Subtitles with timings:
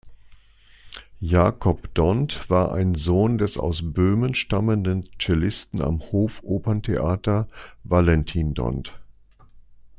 [1.19, 7.47] Jakob Dont war ein Sohn des aus Böhmen stammenden Cellisten am Hofoperntheater,
[7.83, 8.99] Valentin Dont.